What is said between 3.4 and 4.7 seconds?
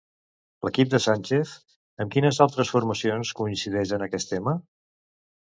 coincideix en aquest tema?